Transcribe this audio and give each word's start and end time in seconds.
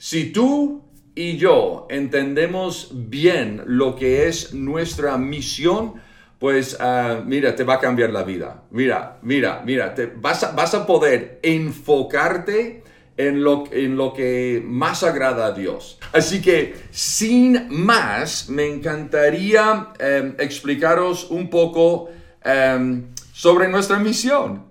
Si 0.00 0.32
tú 0.32 0.84
y 1.16 1.38
yo 1.38 1.88
entendemos 1.90 2.92
bien 2.94 3.62
lo 3.66 3.96
que 3.96 4.28
es 4.28 4.54
nuestra 4.54 5.18
misión, 5.18 5.94
pues 6.38 6.76
ah, 6.78 7.20
mira, 7.26 7.56
te 7.56 7.64
va 7.64 7.74
a 7.74 7.80
cambiar 7.80 8.10
la 8.10 8.22
vida. 8.22 8.62
Mira, 8.70 9.18
mira, 9.22 9.60
mira, 9.66 9.96
te 9.96 10.06
vas, 10.06 10.44
a, 10.44 10.52
vas 10.52 10.72
a 10.74 10.86
poder 10.86 11.40
enfocarte 11.42 12.84
en 13.16 13.42
lo, 13.42 13.64
en 13.72 13.96
lo 13.96 14.14
que 14.14 14.62
más 14.64 15.02
agrada 15.02 15.46
a 15.46 15.52
Dios. 15.52 15.98
Así 16.12 16.40
que, 16.40 16.76
sin 16.92 17.66
más, 17.68 18.48
me 18.48 18.68
encantaría 18.68 19.88
em, 19.98 20.36
explicaros 20.38 21.28
un 21.28 21.50
poco 21.50 22.08
em, 22.44 23.08
sobre 23.32 23.66
nuestra 23.66 23.98
misión. 23.98 24.68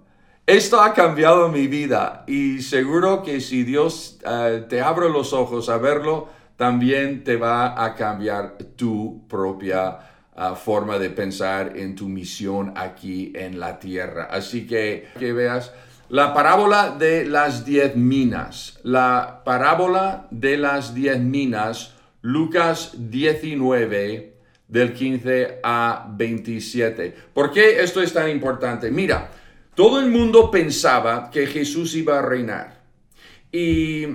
Esto 0.48 0.80
ha 0.80 0.94
cambiado 0.94 1.50
mi 1.50 1.68
vida 1.68 2.24
y 2.26 2.62
seguro 2.62 3.22
que 3.22 3.42
si 3.42 3.66
Dios 3.66 4.18
eh, 4.26 4.64
te 4.70 4.80
abre 4.80 5.10
los 5.10 5.34
ojos 5.34 5.68
a 5.68 5.78
verlo, 5.78 6.30
también 6.56 7.26
te 7.26 7.36
va 7.36 7.84
a 7.84 7.96
cambiar 7.96 8.58
tu 8.78 9.28
propia 9.28 10.00
ah, 10.38 10.56
forma 10.56 11.00
de 11.00 11.10
pensar 11.10 11.74
en 11.76 11.96
tu 11.96 12.08
misión 12.08 12.72
aquí 12.78 13.34
en 13.36 13.60
la 13.60 13.78
tierra. 13.78 14.30
Así 14.32 14.66
que 14.66 15.10
que 15.20 15.34
veas 15.34 15.74
la 16.08 16.34
parábola 16.34 16.96
de 16.98 17.26
las 17.26 17.66
diez 17.66 17.98
minas. 17.98 18.80
La 18.84 19.42
parábola 19.44 20.28
de 20.32 20.58
las 20.58 20.94
diez 20.94 21.20
minas, 21.20 21.94
Lucas 22.22 22.94
19 22.98 24.34
del 24.70 24.94
15 24.94 25.60
a 25.62 26.08
27. 26.10 27.14
¿Por 27.34 27.52
qué 27.52 27.82
esto 27.82 28.02
es 28.02 28.14
tan 28.14 28.30
importante? 28.30 28.90
Mira, 28.92 29.30
todo 29.78 30.00
el 30.00 30.10
mundo 30.10 30.50
pensaba 30.50 31.30
que 31.30 31.46
Jesús 31.46 31.94
iba 31.94 32.18
a 32.18 32.24
reinar. 32.24 32.82
Y 33.52 34.08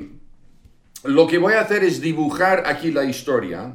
lo 1.05 1.29
que 1.29 1.39
voy 1.39 1.53
a 1.55 1.61
hacer 1.61 1.84
es 1.84 2.01
dibujar 2.01 2.65
aquí 2.66 2.91
la 2.91 3.05
historia 3.05 3.73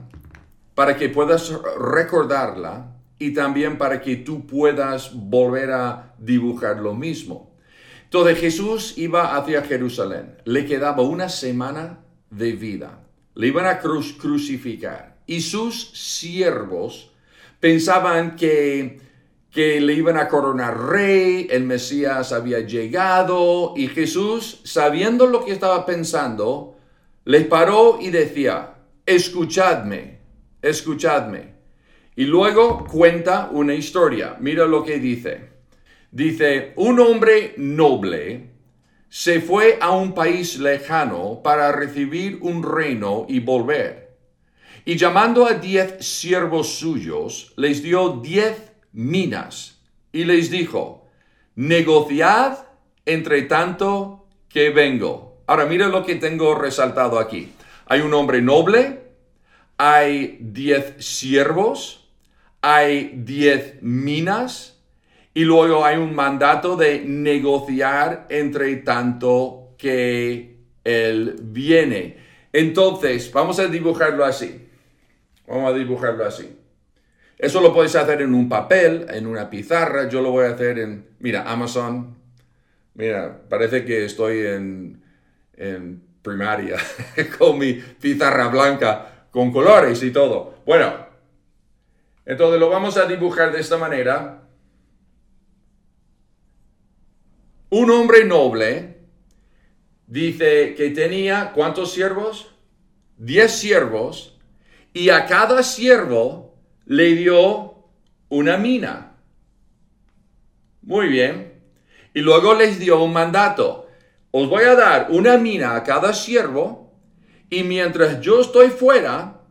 para 0.75 0.97
que 0.97 1.07
puedas 1.07 1.49
recordarla 1.79 2.93
y 3.17 3.33
también 3.33 3.77
para 3.77 4.01
que 4.01 4.17
tú 4.17 4.45
puedas 4.45 5.11
volver 5.15 5.71
a 5.71 6.13
dibujar 6.17 6.79
lo 6.79 6.93
mismo. 6.93 7.55
Entonces 8.03 8.37
Jesús 8.37 8.97
iba 8.97 9.37
hacia 9.37 9.61
Jerusalén. 9.61 10.35
Le 10.43 10.65
quedaba 10.65 11.03
una 11.03 11.29
semana 11.29 11.99
de 12.29 12.51
vida. 12.51 12.99
Le 13.33 13.47
iban 13.47 13.65
a 13.65 13.79
crucificar. 13.79 15.19
Y 15.25 15.39
sus 15.39 15.91
siervos 15.91 17.13
pensaban 17.61 18.35
que 18.35 19.06
que 19.51 19.79
le 19.81 19.93
iban 19.93 20.17
a 20.17 20.27
coronar 20.27 20.77
rey, 20.77 21.47
el 21.49 21.63
Mesías 21.63 22.31
había 22.31 22.59
llegado 22.59 23.73
y 23.75 23.87
Jesús, 23.87 24.61
sabiendo 24.63 25.25
lo 25.25 25.43
que 25.45 25.51
estaba 25.51 25.85
pensando, 25.85 26.77
les 27.25 27.45
paró 27.45 27.97
y 27.99 28.09
decía, 28.09 28.75
escuchadme, 29.05 30.19
escuchadme. 30.61 31.55
Y 32.15 32.25
luego 32.25 32.85
cuenta 32.85 33.49
una 33.51 33.73
historia. 33.73 34.37
Mira 34.39 34.65
lo 34.65 34.83
que 34.83 34.99
dice. 34.99 35.49
Dice, 36.11 36.73
un 36.75 36.99
hombre 36.99 37.53
noble 37.57 38.51
se 39.09 39.39
fue 39.39 39.77
a 39.81 39.91
un 39.91 40.13
país 40.13 40.59
lejano 40.59 41.41
para 41.43 41.71
recibir 41.71 42.39
un 42.41 42.63
reino 42.63 43.25
y 43.29 43.39
volver. 43.39 44.17
Y 44.83 44.95
llamando 44.95 45.45
a 45.45 45.53
diez 45.53 46.05
siervos 46.05 46.75
suyos, 46.79 47.53
les 47.57 47.83
dio 47.83 48.21
diez 48.21 48.71
minas 48.97 49.79
y 50.11 50.25
les 50.25 50.49
dijo, 50.49 51.07
negociad 51.55 52.57
entre 53.05 53.43
tanto 53.43 54.25
que 54.49 54.71
vengo. 54.71 55.37
Ahora 55.45 55.65
mira 55.65 55.87
lo 55.87 56.03
que 56.05 56.15
tengo 56.15 56.55
resaltado 56.55 57.19
aquí. 57.19 57.53
Hay 57.85 58.01
un 58.01 58.13
hombre 58.13 58.41
noble, 58.41 59.03
hay 59.77 60.39
diez 60.41 60.95
siervos, 60.97 62.09
hay 62.61 63.11
diez 63.15 63.81
minas 63.81 64.79
y 65.33 65.43
luego 65.43 65.85
hay 65.85 65.97
un 65.97 66.15
mandato 66.15 66.75
de 66.75 67.03
negociar 67.05 68.25
entre 68.29 68.77
tanto 68.77 69.75
que 69.77 70.57
él 70.83 71.35
viene. 71.39 72.17
Entonces, 72.51 73.31
vamos 73.31 73.59
a 73.59 73.67
dibujarlo 73.67 74.25
así. 74.25 74.67
Vamos 75.45 75.71
a 75.71 75.77
dibujarlo 75.77 76.25
así. 76.25 76.56
Eso 77.37 77.61
lo 77.61 77.73
puedes 77.73 77.95
hacer 77.95 78.21
en 78.21 78.33
un 78.33 78.49
papel, 78.49 79.05
en 79.09 79.27
una 79.27 79.49
pizarra. 79.49 80.09
Yo 80.09 80.21
lo 80.21 80.31
voy 80.31 80.45
a 80.45 80.51
hacer 80.51 80.79
en, 80.79 81.07
mira, 81.19 81.43
Amazon. 81.43 82.17
Mira, 82.95 83.41
parece 83.47 83.85
que 83.85 84.05
estoy 84.05 84.39
en, 84.47 85.03
en 85.53 86.01
primaria 86.23 86.77
con 87.37 87.59
mi 87.59 87.73
pizarra 87.73 88.47
blanca 88.47 89.27
con 89.31 89.51
colores 89.51 90.01
y 90.01 90.11
todo. 90.11 90.55
Bueno, 90.65 91.05
entonces 92.25 92.59
lo 92.59 92.69
vamos 92.69 92.97
a 92.97 93.05
dibujar 93.05 93.51
de 93.51 93.59
esta 93.59 93.77
manera. 93.77 94.41
Un 97.69 97.91
hombre 97.91 98.25
noble 98.25 98.97
dice 100.07 100.73
que 100.75 100.89
tenía, 100.89 101.51
¿cuántos 101.53 101.91
siervos? 101.93 102.55
Diez 103.17 103.51
siervos. 103.51 104.39
Y 104.91 105.09
a 105.09 105.27
cada 105.27 105.61
siervo 105.61 106.46
le 106.87 107.15
dio 107.15 107.75
una 108.29 108.57
mina. 108.57 109.17
Muy 110.81 111.07
bien. 111.09 111.53
Y 112.13 112.21
luego 112.21 112.55
les 112.55 112.79
dio 112.79 113.03
un 113.03 113.13
mandato. 113.13 113.87
Os 114.31 114.49
voy 114.49 114.63
a 114.63 114.75
dar 114.75 115.07
una 115.11 115.37
mina 115.37 115.75
a 115.75 115.83
cada 115.83 116.13
siervo 116.13 116.93
y 117.49 117.63
mientras 117.63 118.21
yo 118.21 118.41
estoy 118.41 118.69
fuera, 118.69 119.41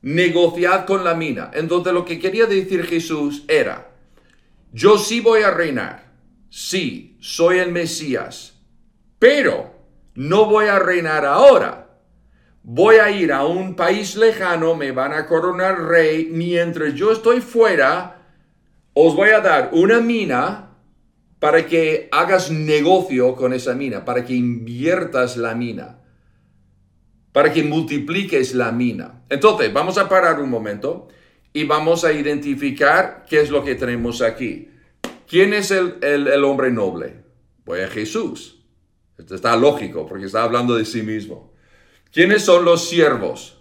negociad 0.00 0.86
con 0.86 1.04
la 1.04 1.14
mina. 1.14 1.50
Entonces 1.54 1.92
lo 1.92 2.04
que 2.04 2.18
quería 2.18 2.46
decir 2.46 2.84
Jesús 2.84 3.44
era, 3.48 3.90
yo 4.72 4.98
sí 4.98 5.20
voy 5.20 5.42
a 5.42 5.50
reinar. 5.50 6.10
Sí, 6.48 7.16
soy 7.20 7.58
el 7.58 7.70
Mesías. 7.70 8.54
Pero 9.18 9.74
no 10.14 10.46
voy 10.46 10.66
a 10.66 10.78
reinar 10.78 11.24
ahora 11.24 11.81
voy 12.62 12.96
a 12.96 13.10
ir 13.10 13.32
a 13.32 13.44
un 13.44 13.74
país 13.74 14.16
lejano, 14.16 14.74
me 14.74 14.92
van 14.92 15.12
a 15.12 15.26
coronar 15.26 15.82
rey, 15.82 16.28
mientras 16.30 16.94
yo 16.94 17.12
estoy 17.12 17.40
fuera, 17.40 18.22
os 18.94 19.16
voy 19.16 19.30
a 19.30 19.40
dar 19.40 19.70
una 19.72 20.00
mina 20.00 20.70
para 21.38 21.66
que 21.66 22.08
hagas 22.12 22.50
negocio 22.50 23.34
con 23.34 23.52
esa 23.52 23.74
mina, 23.74 24.04
para 24.04 24.24
que 24.24 24.34
inviertas 24.34 25.36
la 25.36 25.54
mina, 25.54 25.98
para 27.32 27.52
que 27.52 27.64
multipliques 27.64 28.54
la 28.54 28.70
mina. 28.70 29.24
Entonces, 29.28 29.72
vamos 29.72 29.98
a 29.98 30.08
parar 30.08 30.40
un 30.40 30.50
momento 30.50 31.08
y 31.52 31.64
vamos 31.64 32.04
a 32.04 32.12
identificar 32.12 33.24
qué 33.28 33.40
es 33.40 33.50
lo 33.50 33.64
que 33.64 33.74
tenemos 33.74 34.22
aquí. 34.22 34.68
¿Quién 35.26 35.52
es 35.54 35.70
el, 35.70 35.96
el 36.02 36.44
hombre 36.44 36.70
noble? 36.70 37.24
Pues 37.64 37.90
Jesús. 37.90 38.60
Esto 39.18 39.34
está 39.34 39.56
lógico 39.56 40.06
porque 40.06 40.26
está 40.26 40.42
hablando 40.42 40.76
de 40.76 40.84
sí 40.84 41.02
mismo. 41.02 41.51
¿Quiénes 42.12 42.44
son 42.44 42.66
los 42.66 42.88
siervos? 42.88 43.58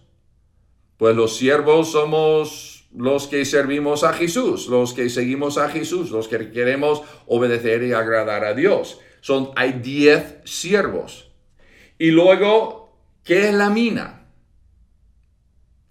Pues 0.97 1.15
los 1.15 1.37
siervos 1.37 1.93
somos 1.93 2.85
los 2.93 3.27
que 3.27 3.45
servimos 3.45 4.03
a 4.03 4.11
Jesús, 4.11 4.67
los 4.67 4.93
que 4.93 5.09
seguimos 5.09 5.57
a 5.57 5.69
Jesús, 5.69 6.11
los 6.11 6.27
que 6.27 6.51
queremos 6.51 7.01
obedecer 7.27 7.81
y 7.83 7.93
agradar 7.93 8.43
a 8.43 8.53
Dios. 8.53 8.99
Son, 9.21 9.51
hay 9.55 9.79
diez 9.81 10.35
siervos. 10.43 11.31
Y 11.97 12.11
luego, 12.11 12.97
¿qué 13.23 13.47
es 13.47 13.53
la 13.53 13.69
mina? 13.69 14.25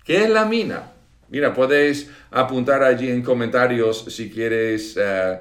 ¿Qué 0.04 0.24
es 0.24 0.28
la 0.28 0.44
mina? 0.44 0.92
Mira, 1.30 1.54
puedes 1.54 2.10
apuntar 2.30 2.82
allí 2.82 3.08
en 3.08 3.22
comentarios 3.22 4.04
si 4.08 4.28
quieres 4.28 4.98
eh, 5.00 5.40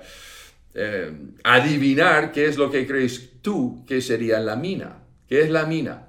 eh, 0.74 1.12
adivinar 1.44 2.32
qué 2.32 2.46
es 2.46 2.58
lo 2.58 2.72
que 2.72 2.88
crees 2.88 3.42
tú 3.42 3.84
que 3.86 4.00
sería 4.00 4.40
la 4.40 4.56
mina. 4.56 5.04
¿Qué 5.28 5.42
es 5.42 5.50
la 5.50 5.66
mina? 5.66 6.09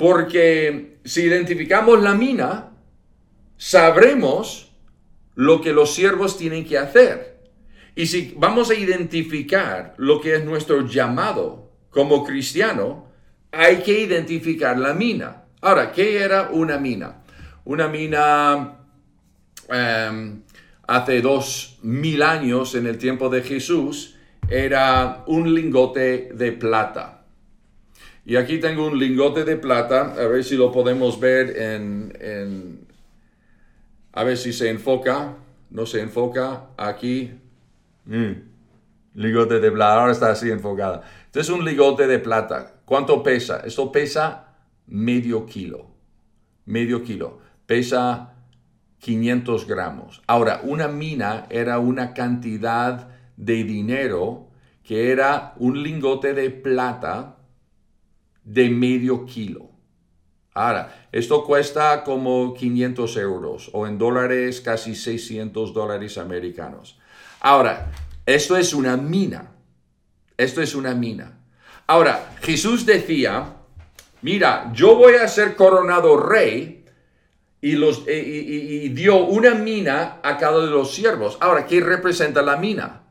Porque 0.00 0.96
si 1.04 1.24
identificamos 1.24 2.00
la 2.02 2.14
mina, 2.14 2.70
sabremos 3.58 4.72
lo 5.34 5.60
que 5.60 5.74
los 5.74 5.94
siervos 5.94 6.38
tienen 6.38 6.64
que 6.64 6.78
hacer. 6.78 7.42
Y 7.94 8.06
si 8.06 8.32
vamos 8.34 8.70
a 8.70 8.74
identificar 8.74 9.92
lo 9.98 10.18
que 10.22 10.36
es 10.36 10.44
nuestro 10.46 10.86
llamado 10.86 11.70
como 11.90 12.24
cristiano, 12.24 13.08
hay 13.52 13.82
que 13.82 14.00
identificar 14.00 14.78
la 14.78 14.94
mina. 14.94 15.44
Ahora, 15.60 15.92
¿qué 15.92 16.22
era 16.22 16.48
una 16.50 16.78
mina? 16.78 17.16
Una 17.66 17.86
mina 17.86 18.78
em, 19.68 20.40
hace 20.86 21.20
dos 21.20 21.78
mil 21.82 22.22
años, 22.22 22.74
en 22.74 22.86
el 22.86 22.96
tiempo 22.96 23.28
de 23.28 23.42
Jesús, 23.42 24.16
era 24.48 25.24
un 25.26 25.54
lingote 25.54 26.30
de 26.32 26.52
plata. 26.52 27.19
Y 28.30 28.36
aquí 28.36 28.58
tengo 28.58 28.86
un 28.86 28.96
lingote 28.96 29.42
de 29.42 29.56
plata, 29.56 30.14
a 30.16 30.28
ver 30.28 30.44
si 30.44 30.54
lo 30.54 30.70
podemos 30.70 31.18
ver 31.18 31.60
en, 31.60 32.86
a 34.12 34.22
ver 34.22 34.36
si 34.36 34.52
se 34.52 34.70
enfoca, 34.70 35.34
no 35.70 35.84
se 35.84 36.00
enfoca, 36.00 36.68
aquí, 36.76 37.32
mm, 38.04 38.30
lingote 39.16 39.58
de 39.58 39.72
plata, 39.72 40.00
ahora 40.00 40.12
está 40.12 40.30
así 40.30 40.48
enfocada. 40.48 41.02
Este 41.26 41.40
es 41.40 41.48
un 41.48 41.64
lingote 41.64 42.06
de 42.06 42.20
plata. 42.20 42.74
¿Cuánto 42.84 43.20
pesa? 43.24 43.62
Esto 43.66 43.90
pesa 43.90 44.54
medio 44.86 45.44
kilo. 45.44 45.90
Medio 46.66 47.02
kilo. 47.02 47.40
Pesa 47.66 48.34
500 49.00 49.66
gramos. 49.66 50.22
Ahora, 50.28 50.60
una 50.62 50.86
mina 50.86 51.46
era 51.50 51.80
una 51.80 52.14
cantidad 52.14 53.08
de 53.36 53.64
dinero 53.64 54.50
que 54.84 55.10
era 55.10 55.54
un 55.56 55.82
lingote 55.82 56.32
de 56.32 56.50
plata 56.50 57.38
de 58.50 58.68
medio 58.68 59.24
kilo. 59.26 59.70
Ahora, 60.54 61.06
esto 61.12 61.44
cuesta 61.44 62.02
como 62.02 62.52
500 62.52 63.16
euros 63.18 63.70
o 63.72 63.86
en 63.86 63.96
dólares 63.96 64.60
casi 64.60 64.96
600 64.96 65.72
dólares 65.72 66.18
americanos. 66.18 66.98
Ahora, 67.40 67.92
esto 68.26 68.56
es 68.56 68.74
una 68.74 68.96
mina. 68.96 69.52
Esto 70.36 70.60
es 70.60 70.74
una 70.74 70.94
mina. 70.94 71.38
Ahora, 71.86 72.34
Jesús 72.42 72.84
decía, 72.84 73.54
mira, 74.22 74.72
yo 74.74 74.96
voy 74.96 75.14
a 75.14 75.28
ser 75.28 75.54
coronado 75.54 76.16
rey 76.16 76.84
y, 77.60 77.72
los, 77.72 78.02
y, 78.08 78.88
dio 78.88 79.18
una 79.18 79.54
mina 79.54 80.18
a 80.24 80.36
cada 80.38 80.64
de 80.64 80.70
los 80.70 80.92
siervos. 80.92 81.38
Ahora, 81.40 81.66
¿qué 81.66 81.80
representa 81.80 82.42
la 82.42 82.56
mina? 82.56 83.02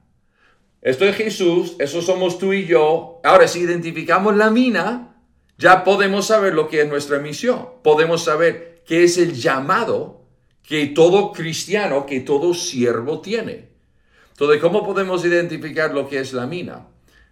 Esto 0.82 1.06
es 1.06 1.16
Jesús, 1.16 1.76
eso 1.80 2.02
somos 2.02 2.38
tú 2.40 2.52
y 2.52 2.66
yo. 2.66 3.22
Ahora, 3.24 3.48
si 3.48 3.60
identificamos 3.60 4.36
la 4.36 4.50
mina, 4.50 5.09
ya 5.60 5.84
podemos 5.84 6.28
saber 6.28 6.54
lo 6.54 6.70
que 6.70 6.82
es 6.82 6.88
nuestra 6.88 7.20
misión. 7.20 7.68
Podemos 7.84 8.24
saber 8.24 8.82
qué 8.86 9.04
es 9.04 9.18
el 9.18 9.34
llamado 9.34 10.24
que 10.64 10.88
todo 10.88 11.34
cristiano, 11.34 12.06
que 12.06 12.22
todo 12.22 12.54
siervo 12.54 13.20
tiene. 13.20 13.68
Entonces, 14.32 14.62
¿cómo 14.62 14.86
podemos 14.86 15.26
identificar 15.26 15.94
lo 15.94 16.08
que 16.08 16.20
es 16.20 16.32
la 16.32 16.48
mina? 16.48 16.88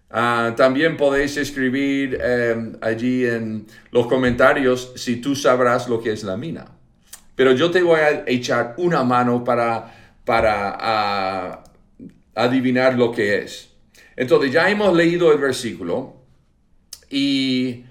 Ah, 0.09 0.53
también 0.57 0.97
podéis 0.97 1.37
escribir 1.37 2.19
em, 2.21 2.73
allí 2.81 3.25
en 3.25 3.65
los 3.91 4.07
comentarios 4.07 4.91
si 4.97 5.17
tú 5.17 5.33
sabrás 5.33 5.87
lo 5.87 6.01
que 6.01 6.11
es 6.11 6.25
la 6.25 6.35
mina. 6.35 6.65
Pero 7.33 7.53
yo 7.53 7.71
te 7.71 7.81
voy 7.81 8.01
a 8.01 8.23
echar 8.27 8.75
una 8.77 9.03
mano 9.05 9.41
para, 9.45 10.17
para 10.25 10.75
ah, 10.77 11.63
adivinar 12.35 12.97
lo 12.97 13.09
que 13.13 13.37
es. 13.37 13.69
Entonces, 14.17 14.51
ya 14.51 14.69
hemos 14.69 14.93
leído 14.93 15.31
el 15.31 15.37
versículo 15.37 16.17
y 17.09 17.85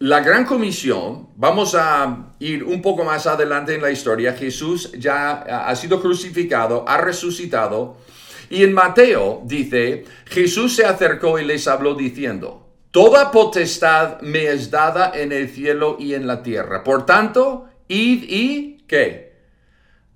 la 0.00 0.20
gran 0.20 0.44
comisión, 0.44 1.28
vamos 1.36 1.74
a 1.74 2.34
ir 2.38 2.62
un 2.62 2.80
poco 2.82 3.04
más 3.04 3.26
adelante 3.26 3.74
en 3.74 3.82
la 3.82 3.90
historia, 3.90 4.34
Jesús 4.34 4.92
ya 4.92 5.32
ha 5.32 5.74
sido 5.74 6.00
crucificado, 6.00 6.84
ha 6.86 6.98
resucitado, 6.98 7.96
y 8.48 8.62
en 8.62 8.72
Mateo 8.72 9.42
dice, 9.44 10.04
Jesús 10.26 10.76
se 10.76 10.84
acercó 10.84 11.38
y 11.38 11.44
les 11.44 11.66
habló 11.66 11.94
diciendo, 11.94 12.68
Toda 12.90 13.30
potestad 13.30 14.20
me 14.22 14.46
es 14.46 14.70
dada 14.70 15.12
en 15.14 15.30
el 15.30 15.50
cielo 15.50 15.96
y 15.98 16.14
en 16.14 16.26
la 16.26 16.42
tierra. 16.42 16.82
Por 16.82 17.04
tanto, 17.04 17.68
id 17.86 18.22
y, 18.22 18.78
¿qué? 18.88 19.36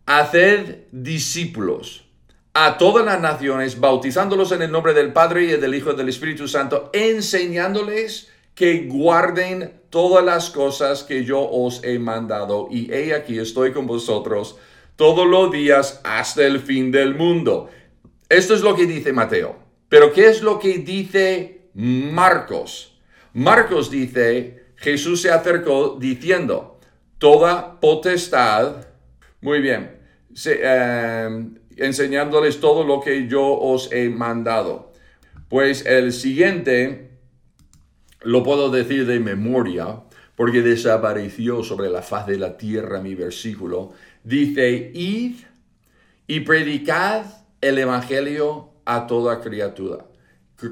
Haced 0.06 0.86
discípulos 0.90 2.06
a 2.54 2.78
todas 2.78 3.04
las 3.04 3.20
naciones, 3.20 3.78
bautizándolos 3.78 4.52
en 4.52 4.62
el 4.62 4.72
nombre 4.72 4.94
del 4.94 5.12
Padre 5.12 5.44
y 5.44 5.46
del 5.48 5.74
Hijo 5.74 5.92
y 5.92 5.96
del 5.96 6.08
Espíritu 6.08 6.48
Santo, 6.48 6.90
enseñándoles 6.94 8.31
que 8.54 8.86
guarden 8.88 9.80
todas 9.90 10.24
las 10.24 10.50
cosas 10.50 11.02
que 11.02 11.24
yo 11.24 11.40
os 11.40 11.82
he 11.84 11.98
mandado, 11.98 12.68
y 12.70 12.92
he 12.92 13.14
aquí 13.14 13.38
estoy 13.38 13.72
con 13.72 13.86
vosotros 13.86 14.56
todos 14.96 15.26
los 15.26 15.50
días 15.50 16.00
hasta 16.04 16.44
el 16.44 16.60
fin 16.60 16.90
del 16.90 17.14
mundo. 17.14 17.70
Esto 18.28 18.54
es 18.54 18.62
lo 18.62 18.74
que 18.74 18.86
dice 18.86 19.12
Mateo. 19.12 19.56
Pero 19.88 20.12
¿qué 20.12 20.28
es 20.28 20.42
lo 20.42 20.58
que 20.58 20.78
dice 20.78 21.68
Marcos? 21.74 22.98
Marcos 23.34 23.90
dice, 23.90 24.64
Jesús 24.76 25.20
se 25.22 25.30
acercó 25.30 25.96
diciendo, 26.00 26.80
toda 27.18 27.78
potestad, 27.78 28.86
muy 29.40 29.60
bien, 29.60 29.98
eh, 30.46 31.46
enseñándoles 31.76 32.60
todo 32.60 32.84
lo 32.84 33.00
que 33.00 33.28
yo 33.28 33.44
os 33.44 33.92
he 33.92 34.08
mandado. 34.08 34.92
Pues 35.48 35.84
el 35.84 36.12
siguiente 36.12 37.11
lo 38.24 38.42
puedo 38.42 38.70
decir 38.70 39.06
de 39.06 39.20
memoria, 39.20 40.02
porque 40.36 40.62
desapareció 40.62 41.62
sobre 41.62 41.90
la 41.90 42.02
faz 42.02 42.26
de 42.26 42.38
la 42.38 42.56
tierra 42.56 43.00
mi 43.00 43.14
versículo. 43.14 43.92
Dice, 44.24 44.90
id 44.94 45.36
y 46.26 46.40
predicad 46.40 47.26
el 47.60 47.78
Evangelio 47.78 48.70
a 48.84 49.06
toda 49.06 49.40
criatura. 49.40 50.06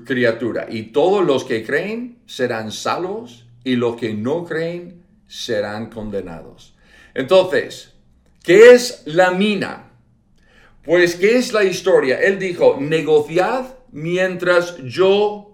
criatura. 0.05 0.67
Y 0.71 0.85
todos 0.85 1.25
los 1.27 1.45
que 1.45 1.65
creen 1.65 2.19
serán 2.27 2.73
salvos 2.73 3.47
y 3.65 3.77
los 3.77 3.97
que 3.97 4.15
no 4.15 4.45
creen 4.45 5.03
serán 5.27 5.91
condenados. 5.91 6.75
Entonces, 7.15 7.93
¿qué 8.43 8.73
es 8.73 9.03
la 9.07 9.33
mina? 9.33 9.91
Pues, 10.83 11.17
¿qué 11.17 11.37
es 11.37 11.53
la 11.53 11.65
historia? 11.65 12.21
Él 12.21 12.39
dijo, 12.39 12.79
negociad 12.81 13.67
mientras 13.93 14.79
yo 14.85 15.50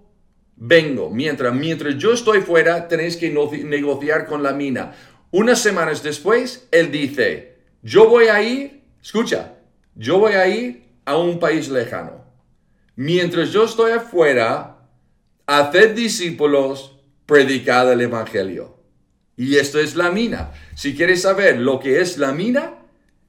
vengo. 0.57 1.11
Mientras, 1.11 1.55
mientras 1.55 1.97
yo 1.99 2.13
estoy 2.13 2.41
fuera, 2.41 2.89
tenéis 2.89 3.17
que 3.17 3.31
negociar 3.31 4.27
con 4.27 4.43
la 4.43 4.53
mina. 4.53 4.95
Unas 5.31 5.61
semanas 5.61 6.03
después, 6.03 6.67
él 6.71 6.91
dice, 6.91 7.57
yo 7.83 8.09
voy 8.09 8.27
a 8.27 8.43
ir, 8.43 8.83
escucha, 9.03 9.55
yo 9.95 10.19
voy 10.19 10.33
a 10.33 10.49
ir 10.49 10.85
a 11.05 11.17
un 11.17 11.39
país 11.39 11.69
lejano. 11.69 12.25
Mientras 12.97 13.53
yo 13.53 13.65
estoy 13.65 13.93
afuera, 13.93 14.79
haced 15.47 15.95
discípulos, 15.95 16.99
predicad 17.27 17.93
el 17.93 18.01
Evangelio. 18.01 18.77
Y 19.37 19.57
esto 19.57 19.79
es 19.79 19.97
la 19.97 20.11
mina. 20.11 20.53
Si 20.75 20.97
quieres 20.97 21.23
saber 21.23 21.59
lo 21.59 21.79
que 21.79 22.01
es 22.01 22.17
la 22.17 22.33
mina, 22.33 22.75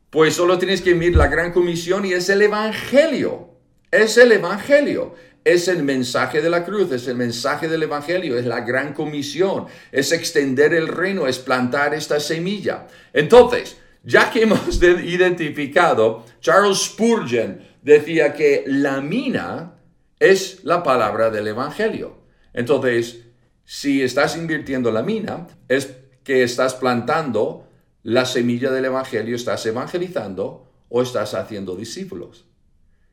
pues 0.10 0.36
solo 0.36 0.58
tienes 0.58 0.82
que 0.82 0.96
mirar 0.96 1.18
la 1.18 1.28
gran 1.28 1.52
comisión 1.52 2.06
y 2.06 2.14
es 2.14 2.30
el 2.30 2.42
Evangelio. 2.42 3.50
Es 3.92 4.18
el 4.18 4.32
Evangelio 4.32 5.16
es 5.48 5.70
el 5.70 5.82
mensaje 5.82 6.42
de 6.42 6.50
la 6.50 6.66
cruz, 6.66 6.92
es 6.92 7.08
el 7.08 7.16
mensaje 7.16 7.70
del 7.70 7.84
Evangelio, 7.84 8.38
es 8.38 8.46
la 8.46 8.60
gran 8.62 8.94
comisión, 8.94 9.68
es 9.94 10.12
extender 10.12 10.74
el 10.74 10.90
reino, 10.90 11.26
es 11.26 11.40
plantar 11.40 11.94
esta 11.94 12.20
semilla. 12.20 12.88
Entonces, 13.14 13.78
ya 14.04 14.30
que 14.30 14.44
hemos 14.44 14.84
identificado, 14.84 16.26
Charles 16.42 16.80
Spurgeon 16.80 17.62
decía 17.82 18.34
que 18.34 18.66
la 18.68 19.00
mina 19.00 19.76
es 20.20 20.66
la 20.66 20.84
palabra 20.84 21.30
del 21.30 21.48
Evangelio. 21.48 22.18
Entonces, 22.54 23.22
si 23.64 24.02
estás 24.02 24.36
invirtiendo 24.36 24.92
la 24.92 25.02
mina, 25.02 25.48
es 25.70 25.94
que 26.26 26.44
estás 26.44 26.76
plantando 26.76 27.70
la 28.04 28.26
semilla 28.26 28.70
del 28.70 28.84
Evangelio, 28.84 29.38
estás 29.38 29.66
evangelizando 29.66 30.70
o 30.90 31.02
estás 31.02 31.34
haciendo 31.36 31.78
discípulos. 31.78 32.46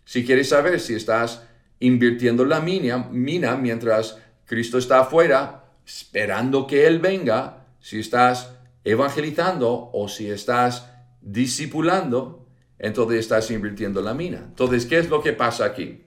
Si 0.04 0.24
quieres 0.24 0.48
saber 0.48 0.80
si 0.80 0.94
estás 0.94 1.42
invirtiendo 1.84 2.44
la 2.46 2.60
mina, 2.60 3.08
mina 3.10 3.56
mientras 3.56 4.18
Cristo 4.46 4.78
está 4.78 5.00
afuera, 5.00 5.64
esperando 5.86 6.66
que 6.66 6.86
Él 6.86 6.98
venga, 6.98 7.66
si 7.78 8.00
estás 8.00 8.56
evangelizando 8.84 9.90
o 9.92 10.08
si 10.08 10.30
estás 10.30 10.90
discipulando, 11.20 12.46
entonces 12.78 13.20
estás 13.20 13.50
invirtiendo 13.50 14.00
la 14.00 14.14
mina. 14.14 14.38
Entonces, 14.38 14.86
¿qué 14.86 14.98
es 14.98 15.10
lo 15.10 15.22
que 15.22 15.34
pasa 15.34 15.66
aquí? 15.66 16.04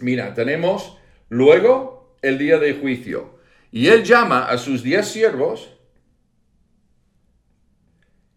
Mira, 0.00 0.34
tenemos 0.34 0.96
luego 1.28 2.16
el 2.20 2.38
día 2.38 2.58
de 2.58 2.74
juicio. 2.74 3.38
Y 3.70 3.88
él 3.88 4.02
llama 4.02 4.46
a 4.46 4.58
sus 4.58 4.82
diez 4.82 5.06
siervos. 5.06 5.70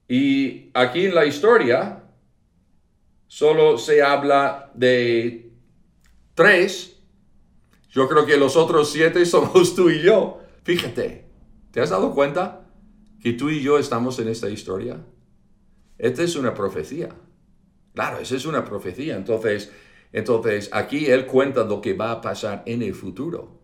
Y 0.07 0.69
aquí 0.73 1.05
en 1.05 1.15
la 1.15 1.25
historia 1.25 2.03
solo 3.27 3.77
se 3.77 4.03
habla 4.03 4.71
de 4.75 5.50
tres, 6.41 6.97
yo 7.91 8.09
creo 8.09 8.25
que 8.25 8.37
los 8.37 8.55
otros 8.55 8.91
siete 8.91 9.25
somos 9.25 9.75
tú 9.75 9.89
y 9.89 10.01
yo. 10.01 10.39
Fíjate, 10.63 11.25
¿te 11.71 11.81
has 11.81 11.91
dado 11.91 12.13
cuenta 12.13 12.67
que 13.21 13.33
tú 13.33 13.49
y 13.49 13.61
yo 13.61 13.77
estamos 13.77 14.17
en 14.17 14.27
esta 14.27 14.49
historia? 14.49 15.05
Esta 15.99 16.23
es 16.23 16.35
una 16.35 16.55
profecía. 16.55 17.09
Claro, 17.93 18.19
esa 18.19 18.35
es 18.35 18.45
una 18.47 18.65
profecía. 18.65 19.15
Entonces, 19.15 19.71
entonces, 20.11 20.69
aquí 20.73 21.05
él 21.05 21.27
cuenta 21.27 21.63
lo 21.63 21.79
que 21.79 21.93
va 21.93 22.11
a 22.11 22.21
pasar 22.21 22.63
en 22.65 22.81
el 22.81 22.95
futuro. 22.95 23.59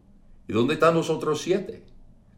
¿Y 0.48 0.53
dónde 0.53 0.75
están 0.75 0.93
los 0.93 1.10
otros 1.10 1.41
siete? 1.41 1.84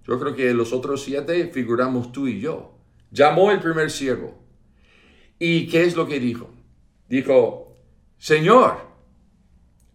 Yo 0.07 0.19
creo 0.19 0.35
que 0.35 0.53
los 0.53 0.71
otros 0.71 1.03
siete 1.03 1.49
figuramos 1.49 2.13
tú 2.13 2.27
y 2.27 2.39
yo. 2.39 2.77
Llamó 3.11 3.51
el 3.51 3.59
primer 3.59 3.91
siervo. 3.91 4.39
¿Y 5.37 5.67
qué 5.67 5.83
es 5.83 5.95
lo 5.97 6.07
que 6.07 6.19
dijo? 6.19 6.49
Dijo, 7.09 7.75
Señor, 8.17 8.88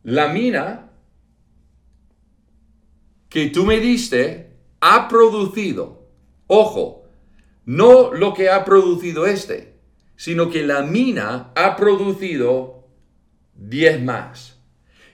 la 0.04 0.28
mina 0.28 0.92
que 3.28 3.49
tú 3.49 3.64
me 3.64 3.80
diste 3.80 4.52
ha 4.80 5.08
producido, 5.08 6.06
ojo, 6.46 7.04
no 7.64 8.12
lo 8.12 8.32
que 8.32 8.49
ha 8.49 8.64
producido 8.64 9.26
este, 9.26 9.75
sino 10.16 10.50
que 10.50 10.64
la 10.64 10.82
mina 10.82 11.50
ha 11.56 11.75
producido 11.75 12.84
diez 13.54 14.00
más. 14.00 14.61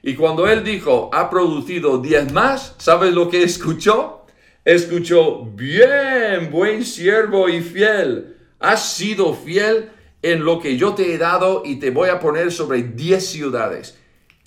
Y 0.02 0.14
cuando 0.14 0.48
él 0.48 0.64
dijo, 0.64 1.10
ha 1.12 1.30
producido 1.30 1.98
diez 1.98 2.30
más, 2.32 2.74
¿sabes 2.78 3.14
lo 3.14 3.30
que 3.30 3.42
escuchó? 3.42 4.20
escuchó, 4.64 5.44
bien, 5.44 6.50
buen 6.50 6.84
siervo 6.84 7.48
y 7.48 7.60
fiel, 7.60 8.36
has 8.58 8.94
sido 8.94 9.34
fiel 9.34 9.90
en 10.22 10.44
lo 10.44 10.60
que 10.60 10.76
yo 10.76 10.94
te 10.94 11.14
he 11.14 11.18
dado 11.18 11.62
y 11.64 11.76
te 11.76 11.90
voy 11.90 12.10
a 12.10 12.20
poner 12.20 12.52
sobre 12.52 12.82
10 12.82 13.26
ciudades. 13.26 13.98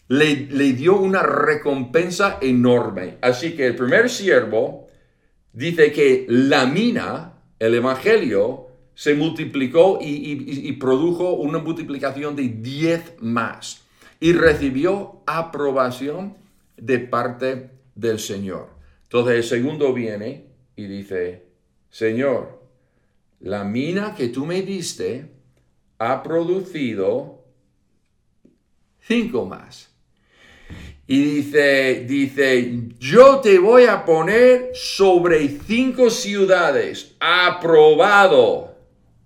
Le, 0.08 0.36
dio 0.74 0.98
una 0.98 1.24
recompensa 1.24 2.38
enorme. 2.42 3.18
Así 3.22 3.56
que 3.56 3.68
el 3.68 3.76
primer 3.76 4.10
siervo 4.10 4.88
dice 5.54 5.92
que 5.92 6.26
la 6.30 6.66
mina, 6.66 7.34
el 7.60 7.76
Evangelio, 7.76 8.68
se 8.96 9.16
multiplicó 9.16 9.98
y, 10.02 10.72
produjo 10.74 11.34
una 11.34 11.60
multiplicación 11.60 12.36
de 12.36 12.50
10 12.50 13.22
más 13.22 13.84
y 14.20 14.34
recibió 14.34 15.22
aprobación 15.26 16.36
de 16.78 17.00
parte 17.00 17.72
del 17.96 18.20
Señor. 18.20 18.70
Entonces 19.04 19.36
el 19.36 19.44
segundo 19.44 19.94
viene 19.94 20.46
y 20.76 20.86
dice, 20.86 21.46
Señor, 21.90 22.62
la 23.40 23.64
mina 23.64 24.16
que 24.16 24.30
tú 24.30 24.46
me 24.46 24.62
diste 24.62 25.30
ha 26.00 26.24
producido 26.24 27.44
cinco 29.00 29.46
más. 29.46 29.93
Y 31.06 31.22
dice, 31.22 32.06
dice, 32.08 32.90
yo 32.98 33.40
te 33.40 33.60
voy 33.60 33.86
a 33.86 34.06
poner 34.06 34.72
sobre 34.74 35.50
cinco 35.50 36.10
ciudades. 36.10 37.16
Aprobado. 37.20 38.76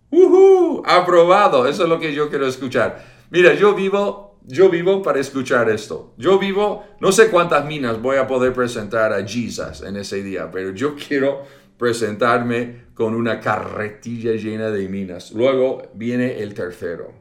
Uh 0.10 0.81
aprobado. 0.86 1.67
Eso 1.67 1.84
es 1.84 1.89
lo 1.89 2.00
que 2.00 2.13
yo 2.13 2.29
quiero 2.29 2.48
escuchar. 2.48 3.05
Mira, 3.29 3.53
yo 3.53 3.75
vivo, 3.75 4.39
yo 4.43 4.69
vivo 4.69 5.03
para 5.03 5.19
escuchar 5.19 5.69
esto. 5.69 6.13
Yo 6.17 6.39
vivo, 6.39 6.84
no 7.00 7.12
sé 7.12 7.29
cuántas 7.29 7.65
minas 7.65 8.01
voy 8.01 8.17
a 8.17 8.25
poder 8.25 8.53
presentar 8.53 9.13
a 9.13 9.27
Jesus 9.27 9.81
en 9.81 9.98
ese 9.98 10.24
día, 10.24 10.50
pero 10.51 10.72
yo 10.72 10.96
quiero 10.96 11.43
presentarme 11.77 12.88
con 12.96 13.13
una 13.13 13.39
carretilla 13.39 14.31
llena 14.31 14.72
de 14.72 14.89
minas. 14.89 15.31
Luego 15.31 15.91
viene 15.93 16.39
el 16.41 16.53
tercero. 16.53 17.13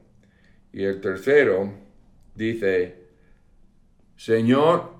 Y 0.72 0.84
el 0.84 1.00
tercero 1.00 1.72
dice, 2.34 3.05
Señor, 4.16 4.92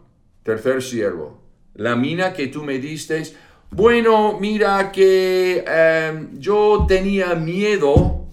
tercer 0.43 0.83
siervo, 0.83 1.43
la 1.75 1.97
mina 1.97 2.33
que 2.33 2.49
tú 2.49 2.63
me 2.63 2.79
diste, 2.79 3.23
bueno, 3.71 4.39
mira 4.39 4.93
que 4.93 5.65
em, 5.67 6.39
yo 6.39 6.87
tenía 6.89 7.35
miedo 7.35 8.27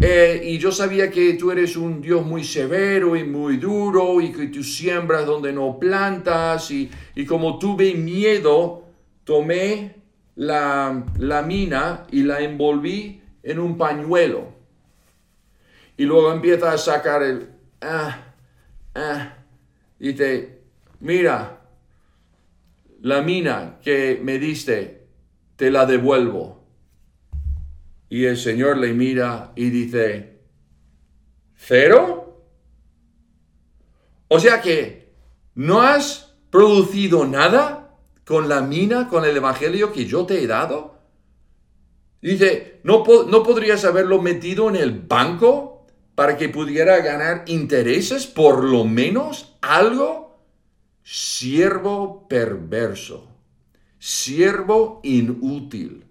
eh, 0.00 0.40
y 0.44 0.58
yo 0.58 0.70
sabía 0.70 1.10
que 1.10 1.34
tú 1.34 1.50
eres 1.50 1.76
un 1.76 2.00
Dios 2.00 2.24
muy 2.24 2.44
severo 2.44 3.16
y 3.16 3.24
muy 3.24 3.56
duro 3.56 4.20
y 4.20 4.32
que 4.32 4.48
tú 4.48 4.62
siembras 4.62 5.26
donde 5.26 5.52
no 5.52 5.78
plantas 5.78 6.70
y, 6.70 6.90
y 7.14 7.24
como 7.24 7.58
tuve 7.58 7.94
miedo, 7.94 8.84
tomé 9.24 9.96
la, 10.36 11.04
la 11.18 11.42
mina 11.42 12.06
y 12.10 12.22
la 12.22 12.40
envolví 12.40 13.22
en 13.42 13.58
un 13.58 13.78
pañuelo. 13.78 14.52
Y 15.96 16.04
luego 16.04 16.32
empieza 16.32 16.72
a 16.72 16.78
sacar 16.78 17.22
el... 17.22 17.48
Ah, 17.80 18.34
ah, 18.94 19.34
dice, 20.12 20.62
mira, 21.00 21.62
la 23.00 23.22
mina 23.22 23.78
que 23.82 24.20
me 24.22 24.38
diste, 24.38 25.06
te 25.56 25.70
la 25.70 25.86
devuelvo. 25.86 26.64
Y 28.08 28.26
el 28.26 28.36
Señor 28.36 28.78
le 28.78 28.92
mira 28.92 29.52
y 29.56 29.70
dice, 29.70 30.40
¿cero? 31.56 32.44
O 34.28 34.38
sea 34.38 34.60
que, 34.60 35.12
¿no 35.54 35.82
has 35.82 36.36
producido 36.50 37.26
nada 37.26 37.96
con 38.24 38.48
la 38.48 38.60
mina, 38.60 39.08
con 39.08 39.24
el 39.24 39.36
Evangelio 39.36 39.92
que 39.92 40.06
yo 40.06 40.26
te 40.26 40.42
he 40.42 40.46
dado? 40.46 40.98
Dice, 42.20 42.80
¿no, 42.84 43.04
¿no 43.28 43.42
podrías 43.42 43.84
haberlo 43.84 44.20
metido 44.20 44.68
en 44.68 44.76
el 44.76 44.92
banco 44.92 45.73
para 46.14 46.36
que 46.36 46.48
pudiera 46.48 46.98
ganar 46.98 47.44
intereses, 47.46 48.26
por 48.26 48.62
lo 48.64 48.84
menos 48.84 49.56
algo, 49.60 50.38
siervo 51.02 52.28
perverso, 52.28 53.28
siervo 53.98 55.00
inútil, 55.02 56.06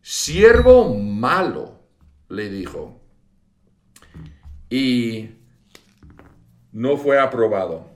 siervo 0.00 0.94
malo, 0.94 1.80
le 2.28 2.48
dijo. 2.48 3.00
Y 4.70 5.28
no 6.72 6.96
fue 6.96 7.20
aprobado, 7.20 7.90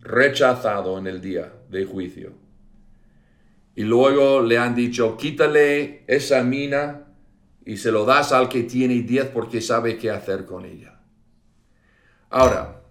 rechazado 0.00 0.96
en 0.98 1.06
el 1.06 1.20
día 1.20 1.52
de 1.68 1.84
juicio. 1.84 2.32
Y 3.74 3.82
luego 3.82 4.40
le 4.40 4.58
han 4.58 4.76
dicho, 4.76 5.16
quítale 5.16 6.04
esa 6.06 6.44
mina 6.44 7.03
y 7.64 7.76
se 7.76 7.90
lo 7.90 8.04
das 8.04 8.32
al 8.32 8.48
que 8.48 8.62
tiene 8.64 9.02
10 9.02 9.28
porque 9.28 9.60
sabe 9.60 9.96
qué 9.96 10.10
hacer 10.10 10.44
con 10.44 10.64
ella. 10.64 11.00
Ahora, 12.30 12.82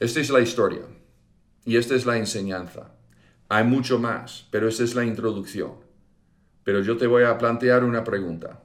esta 0.00 0.20
es 0.20 0.30
la 0.30 0.40
historia 0.40 0.82
y 1.64 1.76
esta 1.76 1.94
es 1.94 2.06
la 2.06 2.16
enseñanza. 2.16 2.94
Hay 3.48 3.64
mucho 3.64 3.98
más, 3.98 4.46
pero 4.50 4.68
esta 4.68 4.84
es 4.84 4.94
la 4.94 5.04
introducción. 5.04 5.72
Pero 6.62 6.80
yo 6.80 6.96
te 6.96 7.06
voy 7.06 7.24
a 7.24 7.36
plantear 7.36 7.84
una 7.84 8.02
pregunta. 8.02 8.62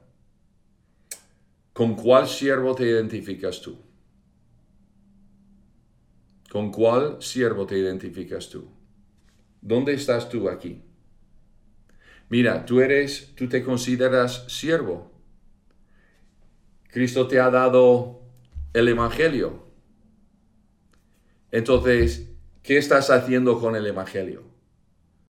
¿Con 1.72 1.94
cuál 1.94 2.26
siervo 2.28 2.74
te 2.74 2.84
identificas 2.84 3.60
tú? 3.60 3.78
¿Con 6.50 6.72
cuál 6.72 7.18
siervo 7.20 7.66
te 7.66 7.78
identificas 7.78 8.48
tú? 8.48 8.68
¿Dónde 9.60 9.92
estás 9.94 10.28
tú 10.28 10.48
aquí? 10.48 10.82
Mira, 12.28 12.64
tú 12.64 12.80
eres, 12.80 13.34
tú 13.34 13.48
te 13.48 13.62
consideras 13.62 14.44
siervo. 14.48 15.09
Cristo 16.90 17.28
te 17.28 17.40
ha 17.40 17.50
dado 17.50 18.20
el 18.72 18.88
Evangelio. 18.88 19.64
Entonces, 21.52 22.28
¿qué 22.62 22.78
estás 22.78 23.10
haciendo 23.10 23.60
con 23.60 23.76
el 23.76 23.86
Evangelio? 23.86 24.49